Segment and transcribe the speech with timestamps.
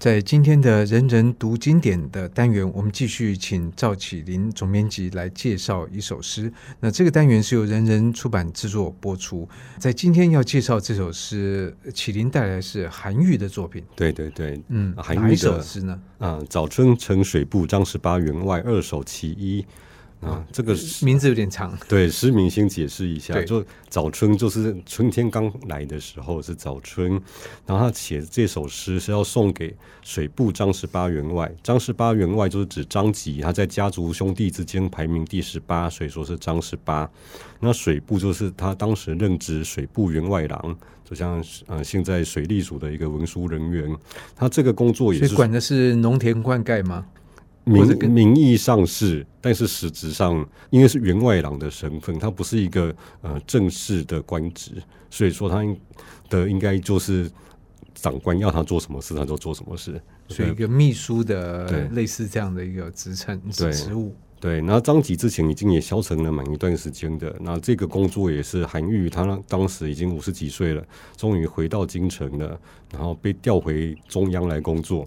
[0.00, 6.50] 在今天的人人读经典的单元，我们继续请赵启林总编辑来介绍一首诗。
[6.80, 9.46] 那这个单元是由人人出版制作播出。
[9.76, 13.84] 在今天要介绍这首诗，启林带来是韩愈的作品。
[13.94, 16.00] 对对对，嗯，韩愈的哪一首诗呢？
[16.16, 19.62] 啊，早春呈水部张十八员外二首其一。
[20.20, 21.76] 啊，这个名字有点长。
[21.88, 27.12] 对，诗明先解释一下，对就早春就是春天刚来的时候是早春，
[27.66, 37.10] 然后他写这首诗是要送给水部张十八员外，张十八员外就是指张籍，他在家族兄弟之间排名第十八，所以说是张十八。
[37.58, 43.96] 那水部就是他当时任职水部员外郎，就像呃现在水利署的一个文书人员，
[44.36, 47.06] 他这个工作也是管的是农田灌溉吗？
[47.64, 54.72] 名名义上是，但是实质上，因为是员外郎的身份，他不是一个呃正式的官职，
[55.10, 55.62] 所以说他
[56.28, 57.30] 的应该就是
[57.94, 64.14] 长官要他做什么事，他就做什么事，所以一个秘书的类似这样的一个职称职务。
[64.40, 70.82] 对，然后张籍之前已经也消沉了蛮一段时间的，那这个工作也是韩愈他当时已经五十几岁了，
[71.14, 72.58] 终于回到京城了，
[72.90, 75.06] 然后被调回中央来工作。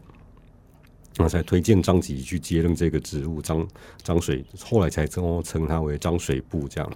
[1.18, 3.68] 那才推荐张籍去接任这个职务，张
[4.02, 6.92] 张水后来才称称他为张水部这样。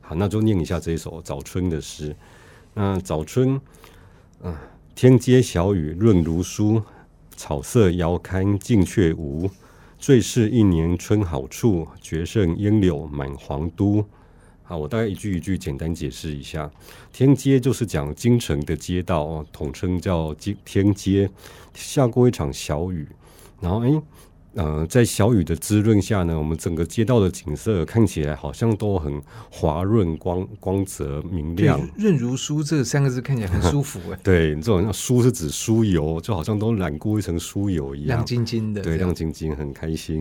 [0.00, 2.14] 好，那就念一下这一首早春的诗。
[2.74, 3.60] 那早春，
[4.42, 4.56] 嗯，
[4.94, 6.82] 天街小雨润如酥，
[7.36, 9.50] 草色遥看近却无。
[9.98, 14.04] 最是一年春好处，绝胜烟柳满皇都。
[14.62, 16.70] 好，我大概一句一句简单解释一下。
[17.12, 21.28] 天街就是讲京城的街道哦，统称叫京天街。
[21.74, 23.08] 下过一场小雨。
[23.60, 24.02] 然后，哎，
[24.54, 29.20] 呃，在小雨的滋润下呢，我们整个街道的景色看起来好像都很
[29.50, 31.80] 滑润、光光泽明亮。
[31.96, 34.18] 润如酥这三个字看起来很舒服哎。
[34.24, 38.80] 对，这种像酥是指酥油，就好像都染过一层酥油一样，亮晶晶的。
[38.82, 40.20] 对，亮晶晶，很开心。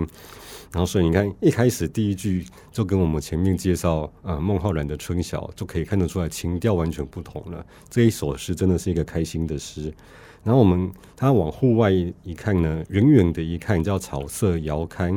[0.72, 7.66] 然后，所以你看，一开始第一句就跟我们前面介绍呃孟浩然的《春晓》就可以看得出来，情调完全不同了。
[7.90, 9.94] 这一首诗真的是一个开心的诗。
[10.44, 15.12] 然后我们他往户外一看呢，远远的一看叫草色遥看，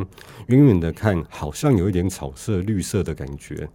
[0.46, 3.68] 远远的看好像有一点草色绿色的感觉。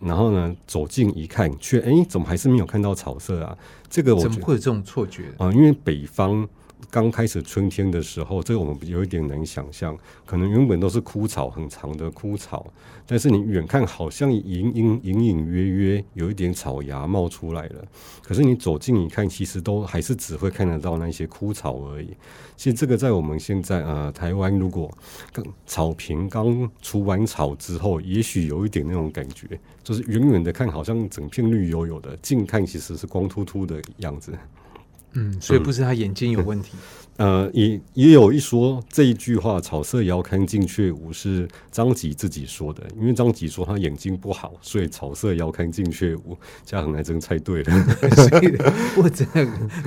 [0.00, 3.58] 然后呢，走近一看，却哎，怎么还是没有看到草色啊？
[3.90, 5.52] 这个我怎么会有这种错觉啊、呃？
[5.52, 6.48] 因为北方。
[6.90, 12.66] 刚开始春天的时候，这个我们有一点难想象，可能原本都是枯草，很长的枯草，
[13.06, 17.84] 但是你远看好像隐隐隐隐约约有一点草芽冒出来了，
[18.22, 22.16] 可是你走近一看，其实都还是只会看得到那些枯草而已。
[22.56, 24.90] 其实这个在我们现在呃台湾，如果
[25.32, 29.46] 刚草坪刚除完草之后，也许有一点那种感觉，
[29.82, 34.32] 就是远远的看好像整片绿油油的，近看其实是光秃秃的样子。
[35.12, 36.72] 嗯，所以不是他眼睛有问题。
[37.20, 46.38] 嗯、呃，也也有一说这一句话“草色遥看近却无”是张籍自己说的，因为张籍说他眼睛不好，所以“草色遥看近却无”。
[46.64, 47.84] 嘉恒还真猜对了。
[48.14, 48.56] 所以
[48.96, 49.44] 我真的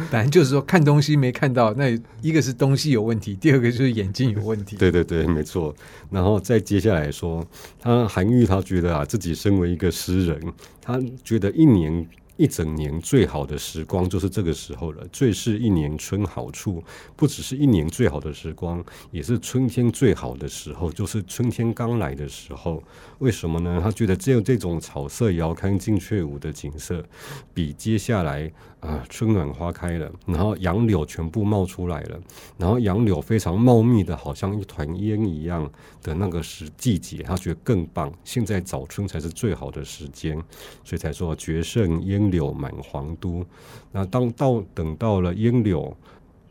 [0.09, 4.75] 反正就是说看东西没看到，那一个是东西有问题，第二个就是眼睛有问题。
[4.75, 5.73] 对对对，没错。
[6.09, 7.47] 然后再接下来说，
[7.79, 10.37] 他韩愈他觉得啊，自己身为一个诗人，
[10.81, 12.05] 他觉得一年。
[12.41, 15.07] 一整年最好的时光就是这个时候了。
[15.11, 16.83] 最是一年春好处，
[17.15, 22.81] 不只是一年最好的时光，也是春天最好的时候，就是春天刚来的时候。
[23.19, 23.79] 为什么呢？
[23.83, 27.05] 他觉得只有这种草色遥看近却无的景色，
[27.53, 32.19] 比接下来啊、春暖花开了，然后杨柳全部冒出来了，
[32.57, 38.11] 然后杨柳非常茂密的，好像一团烟一样的那个时季节，他觉得更棒。
[38.23, 40.35] 现在早春才是最好的时间，
[40.83, 43.45] 所以才说绝胜烟柳满皇都。
[43.91, 45.95] 那当到等到了烟柳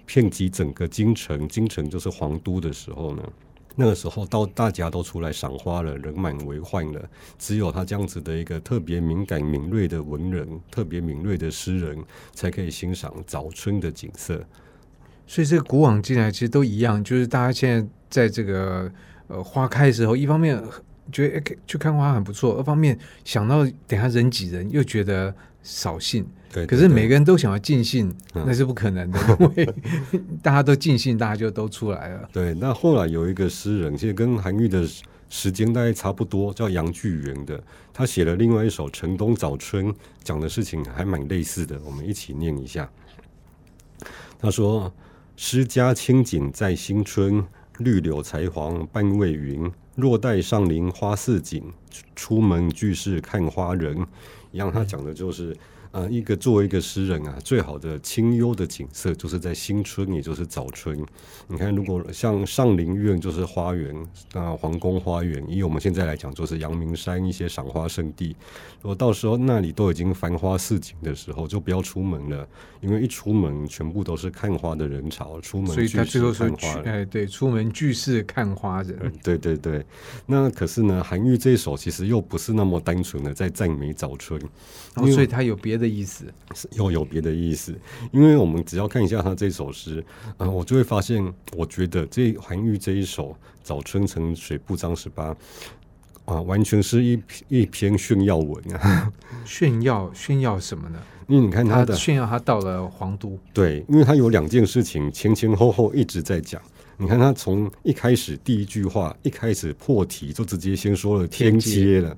[0.07, 3.23] 遍及整个京城，京城就是皇都的时候呢？
[3.77, 7.09] 那个时候，到大家都出来赏花了，人满为患了。
[7.39, 11.97] 只有他这样子的一个特别敏感、敏锐的文人，特别敏锐的诗人，
[12.35, 14.45] 才可以欣赏早春的景色。
[15.27, 18.91] 所以，这个古往今来其实都一样，就是大家现在在这个
[19.29, 20.61] 呃花开的时候，一方面
[21.11, 26.27] 觉得诶去看花很不错，二方面想到等下人挤人，又觉得扫兴。
[26.53, 29.75] 对，可是每个人都想要尽兴，那是不可能的，因为
[30.43, 32.29] 大家都尽兴，大家就都出来了。
[32.33, 34.85] 对，那后来有一个诗人，其实跟韩愈的
[35.29, 39.87] 时间大概差不多，叫杨巨源的，他写了另外一首《城东早春》，
[40.25, 42.91] 讲的事情还蛮类似的，我们一起念一下。
[44.41, 44.93] 他说
[45.37, 47.45] ：“诗家清景在新春，
[47.79, 49.71] 绿柳才黄半未匀。
[50.01, 51.63] 若待上林花似锦，
[52.17, 54.07] 出门俱是看花人。”
[54.51, 55.57] 一样，他讲的就是。
[55.93, 60.97] 呃，一个作为一个诗人啊，最好的清幽的景色就是在新春，也就是早春。
[61.49, 63.95] 你看，如果像上林苑就是花园，
[64.35, 68.37] 啊，皇宫花园，以我们现在来讲，就是阳明山一些赏花胜地。
[68.81, 72.49] 如果到时候那里都已经繁花似锦的时候，就不要出门了，
[72.81, 75.41] 因为一出门全部都是看花的人潮。
[75.41, 76.49] 出门，所以他最后说，
[76.85, 78.97] 哎，对，出门俱是看花人。
[79.03, 79.85] 嗯，对对对。
[80.25, 84.41] 那可是呢，韩愈这一首其实又不是那么单纯的在赞美早春，
[84.95, 86.33] 哦，所以他有别的意思，
[86.73, 87.75] 又有别的意思。
[88.13, 90.05] 因为我们只要看一下他这首诗，
[90.37, 91.21] 啊，我就会发现，
[91.57, 93.31] 我觉得这韩愈这一首
[93.65, 95.35] 《早春呈水部张十八》
[96.27, 99.13] 啊，完全是一一篇炫耀文啊！
[99.45, 101.01] 炫耀炫耀什么呢？
[101.27, 106.61] 因为你看他的他炫耀，他到了皇都，对，因为他有两件事情前前后后一直在讲。
[106.97, 112.15] 你看他从一开始第一句话一开始破题就直接先说了天阶了，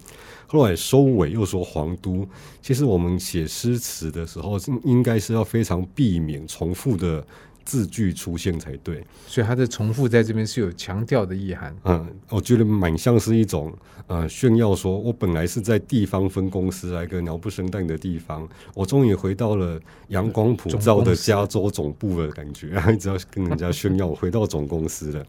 [0.52, 2.28] 后来收尾又说皇都。
[2.60, 7.24] 其实我们写诗词的时候，应该是要非常避免重复的
[7.64, 11.74] 字句出现才对，所以它的重复在这边是有强调的意涵。
[11.84, 13.72] 嗯，我觉得蛮像是一种
[14.08, 25.24] 呃炫耀，说我本来是在地方分公司，来个鸟不生蛋的地方，我终于回到了阳光普照的加州总部的感觉， 一直要跟人家炫耀我回到总公司了。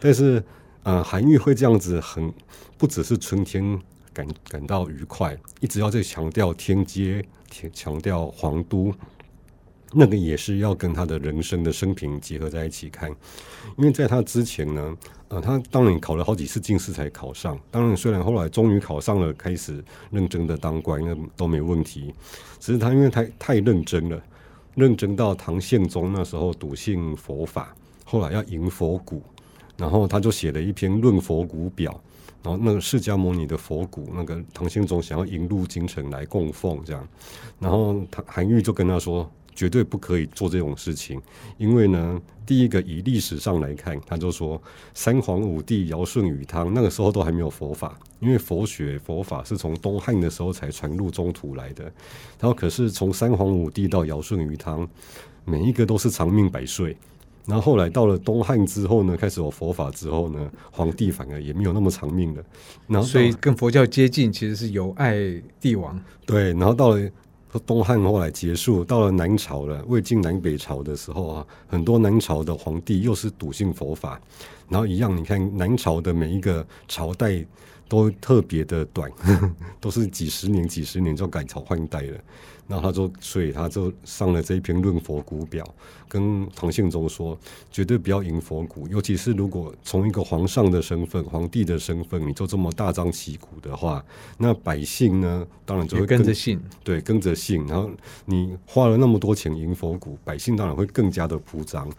[0.00, 0.42] 但是
[0.84, 2.32] 呃，韩愈会这样子很
[2.78, 3.78] 不只是春天
[4.12, 7.24] 感感到愉快，一直要在强调天阶，
[7.72, 8.92] 强调皇都。
[9.94, 13.10] 那个也是要跟他的人生的生平结合在一起看，
[13.76, 14.96] 因为在他之前呢，
[15.28, 17.60] 呃，他当然考了好几次进士才考上。
[17.70, 22.14] 当然，虽然后来终于考上了，开始认真的当官，那都没问题。
[22.58, 24.18] 只是他因为太太认真了，
[24.74, 27.76] 认真到唐宪宗那时候笃信佛法，
[28.06, 29.22] 后来要迎佛骨，
[29.76, 31.92] 然后他就写了一篇《论佛骨表》，
[32.42, 37.08] 然后那个释迦牟尼的佛骨，那个唐宪宗想要迎入京城来供奉，这样，
[37.58, 39.30] 然后他韩愈就跟他说。
[39.54, 41.20] 绝对不可以做这种事情，
[41.58, 44.60] 因为呢，第一个以历史上来看，他就说
[44.94, 51.84] 三皇五帝尧舜禹汤那个时候都还没有佛法，因为佛学佛法是从东汉的时候才传入中土来的。
[51.84, 54.88] 然后可是从三皇五帝到尧舜禹汤，
[55.44, 56.96] 每一个都是长命百岁。
[57.46, 62.42] 然后后来到了东汉之后呢，开始有佛法之后呢，皇帝反而也没有那么长命了。
[62.86, 65.16] 然后所以跟佛教接近，其实是有爱
[65.60, 66.00] 帝王。
[66.26, 67.10] 对，然后到了。
[67.66, 74.18] 东汉后来结束，到了南朝了，魏晋南北朝的时候啊，很多南朝的皇帝又是笃信佛法，
[74.70, 77.44] 然后一样，你看南朝的每一个朝代
[77.92, 79.10] 都特别的短，
[79.78, 82.18] 都是几十年、几十年就改朝换代了。
[82.66, 85.62] 然后他就，所以他就上了这一篇《论佛骨表》，
[86.08, 87.38] 跟唐宪宗说，
[87.70, 94.02] 绝对不要迎佛骨，尤其是如果从一个皇上的身份、皇帝的身份，你就这么大张旗鼓的话，
[94.38, 97.66] 那百姓呢，当然就会跟，跟着信，对，跟着信。
[97.66, 97.90] 然后
[98.24, 101.90] 你花了那么多钱迎佛骨，百姓当然会更加的铺张。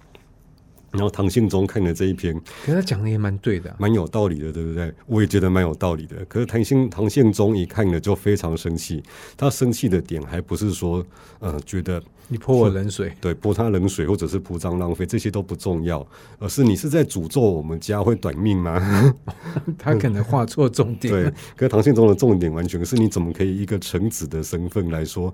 [0.93, 4.93] 然后唐宪宗看了这一篇，可是他讲的也蛮对的，啊，蛮有道理的，对不对？
[5.07, 6.23] 我也觉得蛮有道理的。
[6.25, 9.03] 可是唐宪唐宪宗一看了就非常生气，
[9.35, 11.03] 他生气的点还不是说，
[11.39, 16.05] 呃，觉得你泼我冷水，对，泼他冷水，或者是铺张浪费，这些都不重要，
[16.37, 19.13] 而是你是在诅咒我们家会短命吗？
[19.79, 21.11] 他可能画错重点。
[21.11, 21.23] 对，
[21.55, 25.33] 可是唐宪宗的重点完全是你怎么可以一个臣子的身份来说，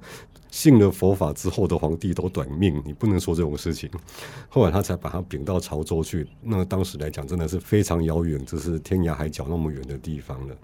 [0.51, 3.89] 信了佛法之后的皇帝都短命，你不能说这种事情。
[4.49, 10.55] 后来他才把他贬到潮州去，那当时来讲真的是非常遥远，就是天涯海角那么远的地方了。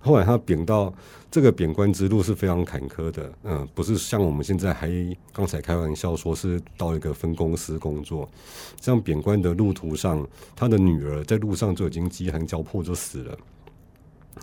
[0.00, 0.94] 后来他贬到
[1.28, 4.88] 这个贬官之路是非常坎坷的，嗯，不是像我们现在还
[5.32, 8.28] 刚才开玩笑说是到一个分公司工作，
[8.80, 13.36] 这样贬官的路途上，他的女儿在路上就已经饥寒交迫就死了。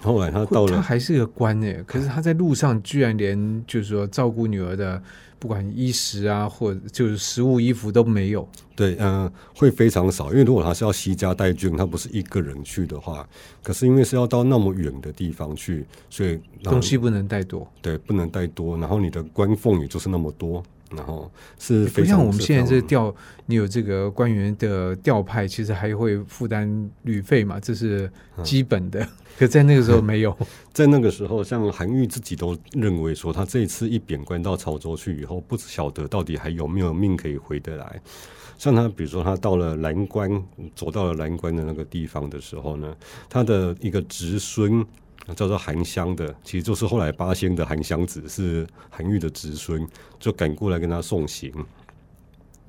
[0.02, 5.02] 后来他到了，他还是个官诶，可是他在路上居然连就是说照顾女儿的。
[5.38, 8.48] 不管衣食啊，或就是食物、衣服都没有。
[8.74, 10.32] 对，嗯、呃，会非常少。
[10.32, 13.28] 因为如果他是要携家带眷，他不是一个人去的话，
[13.62, 17.68] 可是因为是要到那么远的地方去，所以东西不能带多。
[17.80, 18.76] 对，不能带多。
[18.78, 20.64] 然后你的官俸也就是那么多。
[20.96, 23.14] 然后是不像我们现在这调，
[23.46, 28.10] 你有这个官员的调派，其实还会负担旅费嘛，这是
[28.44, 29.02] 基本的。
[29.02, 30.36] 嗯、可在那个时候没有，
[30.74, 38.02] 在那个时候，像韩愈自己都认为说，他这一次一贬官到潮州去以后，不晓得到底还有没有命可以回得来。
[38.58, 40.44] 像他，比如说他到了蓝关，
[40.76, 42.96] 走到了蓝关的那个地方的时候呢，
[43.30, 44.86] 他的一个侄孙。
[45.34, 49.88] 叫做韩湘的，其实就是后来八仙的韩湘子，是韩愈的侄孙，
[50.20, 51.52] 就赶过来跟他送行，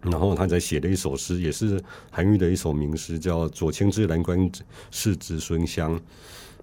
[0.00, 4.50] 然后他才写了一首诗，也是韩愈的一首名诗，叫《左迁至蓝关
[4.90, 5.98] 是侄孙湘》。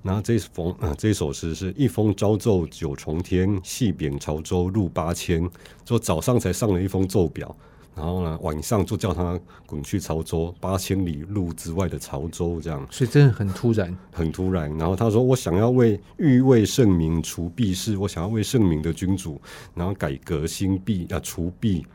[0.01, 5.50] 然后这封，这首诗是一封朝奏九重天，细贬潮州路八千。
[5.85, 7.55] 说早上才上了一封奏表，
[7.95, 12.85] 然后呢，晚上就叫他滚去潮州八千里路之外的潮州，这样。
[12.89, 14.75] 所以真的很突然，很突然。
[14.77, 19.39] 然后他说：“我想要为欲为圣明除弊事，我想要为圣明的君主，
[19.75, 21.85] 然后改革新弊啊，除弊。”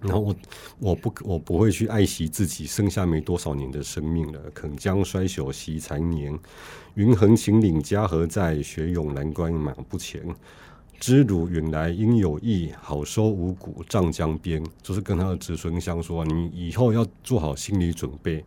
[0.00, 0.36] 然后我
[0.78, 6.38] 我不我不会去爱惜自己剩下没多少年的生命了，肯将衰朽惜残年。
[6.94, 8.62] 云横秦岭家何在？
[8.62, 10.22] 雪拥蓝关马不前。
[10.98, 14.62] 知汝远来应有意，好收五谷瘴江边。
[14.82, 18.44] 就是跟他的子孙相说，你以后要做好心理准备，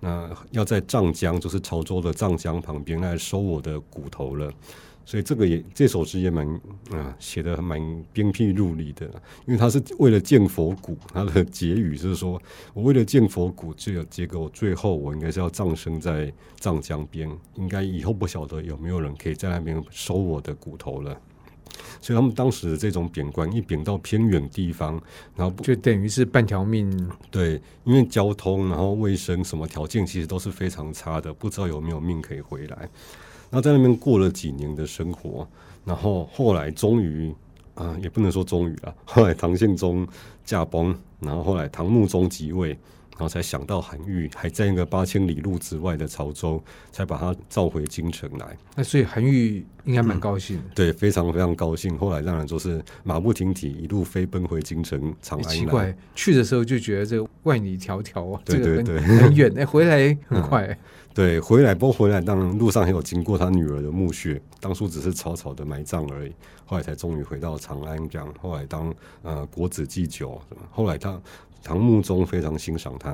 [0.00, 4.52] 那要在瘴江，就是潮州的瘴江旁边来收我的骨头了。
[5.04, 6.46] 所以这个也这首诗也蛮
[6.92, 7.80] 啊写的蛮
[8.12, 9.04] 鞭辟入里的，
[9.46, 12.40] 因为他是为了见佛骨，他的结语是说，
[12.72, 21.20] 我为了见佛骨，这个结果最后我应该是要葬身在藏江边，应该以后不晓得有没有人可以在那边收我的骨头了。
[22.00, 25.00] 所以他们当时的这种贬官一贬到偏远地方，
[25.36, 27.10] 然后就等于是半条命。
[27.30, 32.76] 对，因为交通然后卫生什么条件其实都是非常差的，不知道有没有命可以回来。
[33.50, 35.46] 然后在那边过了几年的生活，
[35.84, 37.30] 然后后来终于
[37.74, 40.06] 啊、呃，也不能说终于啊，后来唐宪宗
[40.44, 42.78] 驾崩，然后后来唐穆宗即位，
[43.12, 48.56] 然后才想到韩愈还在那个八千里路之外的潮州，才把他召回京城来。
[48.74, 51.96] 那所以韩愈应该蛮高兴、嗯，对，非常非常高兴。
[51.98, 55.54] 后来当然就是马不停蹄，一路飞奔回京城长安来。
[55.54, 60.66] 奇怪，去的时候就觉得这个万里迢迢啊，对对对，很远，哎，回来很快。
[60.66, 60.78] 嗯
[61.14, 66.32] 对，回来不过回来，当然路上还有经过他女儿的墓穴，当初只是草草的埋葬而已，
[66.64, 68.26] 后来才终于回到长安这样。
[68.40, 70.40] 后来当呃国子祭酒，
[70.70, 71.20] 后来他
[71.62, 73.12] 唐穆宗非常欣赏他，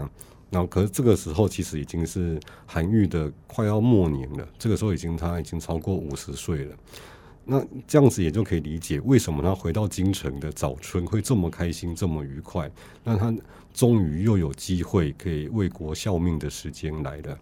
[0.50, 6.76] 然后可是这个时候其实已经是韩愈的快要末年了，这个时候已经他已经超过五十岁了。
[7.50, 12.70] 那这样子也就可以理解为什么他回到京城的早春会这么开心，这么愉快。
[13.02, 13.34] 那他
[13.72, 17.38] 终于又有机会可以为国效命的时间来了。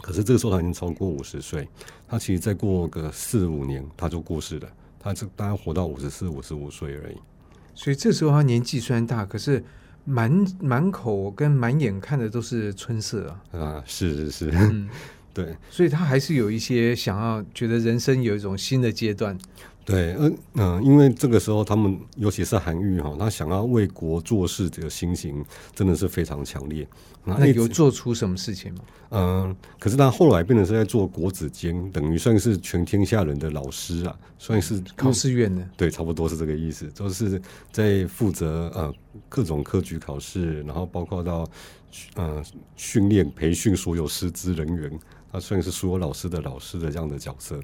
[0.00, 1.68] 可是这个时候他已经超过五十岁，
[2.08, 4.68] 他其实再过个四五年他就过世了，
[5.00, 7.16] 他这大概活到五十四、五十五岁而已。
[7.74, 9.64] 所以这时候他年纪虽然大，可是
[10.04, 13.58] 满满口跟满眼看的都是春色啊！
[13.58, 14.88] 啊，是是是，嗯、
[15.32, 19.36] 对，所以他还是有一些想要觉得人生有一种新的阶段。
[19.84, 26.86] 对，嗯嗯，因为这个时候他们，尤其是韩愈哈，他想要为国做事，这个心情真的是非常强烈。
[27.24, 28.80] 那有做出什么事情吗？
[29.10, 35.68] 嗯，可是他后来变成是在做国子监，等于算是全天下人的老师啊，算是考试院的。
[35.76, 38.92] 对，差不多是这个意思，就是在负责呃
[39.28, 41.48] 各种科举考试，然后包括到
[42.14, 42.42] 呃
[42.76, 44.98] 训练培训所有师资人员。
[45.32, 47.58] 他算是所有老师的老师的这样的角色，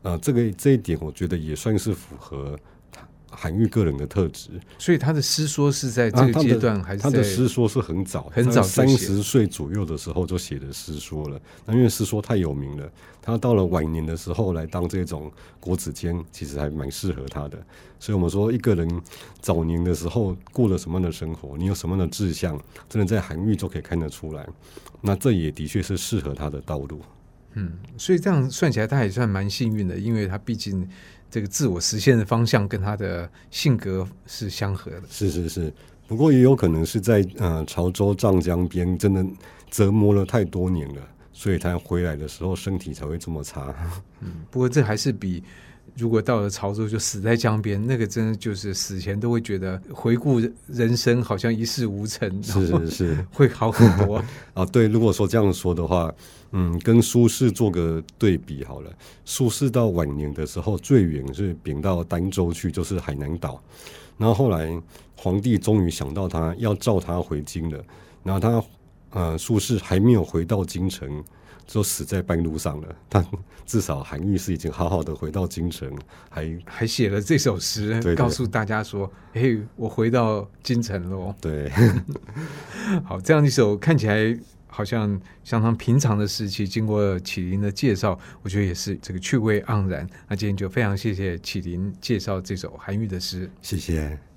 [0.00, 2.58] 呃，这个这一点我觉得也算是符合
[3.30, 4.50] 韩愈个人的特质。
[4.78, 11.40] 所以他的诗说是在这个阶段还是他的诗说是很早很早三十岁左右的时候就写的诗说了。
[11.64, 17.58] 那因为诗说太有名了，他到了晚年的时候来当这种国子监，其实还蛮适合他的。
[17.98, 19.02] 所以我们说一个人
[19.40, 22.58] 早年的时候过了什么样的生活，你有什么样的志向，
[22.88, 24.46] 真的在韩愈就可以看得出来。
[25.02, 27.00] 那这也的确是适合他的道路。
[27.54, 30.88] 嗯，所以这样算起来，他也算蛮幸运的，因为他毕竟
[31.30, 35.02] 这个自我实现的方向跟他的性格是相合的。
[35.08, 35.72] 是是是，
[36.08, 39.24] 不过也有可能是在呃潮州瘴江边真的
[39.70, 43.74] 折磨了太多年了，所以他回来的时候身体才会这么差。
[44.20, 45.42] 嗯，不过这还是比。
[45.96, 54.22] 如果到了潮州就死在江边，那个真的就是死前都会觉得回顾人生好像一事无成，是是是， 会好很多
[54.54, 54.64] 啊。
[54.66, 56.12] 对，如果说这样说的话，
[56.52, 58.90] 嗯，跟苏轼做个对比好了。
[59.24, 63.62] 苏轼到晚年的时候，最远是贬到儋州去，就是海南岛。
[64.18, 64.80] 然后后来
[65.16, 67.82] 皇帝终于想到他要召他回京了，
[68.22, 68.62] 然后他
[69.10, 71.22] 呃，苏轼还没有回到京城。
[71.66, 73.24] 就死在半路上了，但
[73.64, 75.88] 至少韩愈是已经好好的回到京城，
[76.28, 81.70] 还还写了这首诗，对对告诉大家说：“嘿，我回到京城喽。”对，
[83.06, 84.36] 好，这样一首看起来
[84.66, 90.04] 好像相当平常的诗，其实经过启麟的介绍，我觉得也是这个趣味盎然。
[90.26, 94.29] 那今天就非常谢谢启麟介绍这首韩愈的诗，谢谢。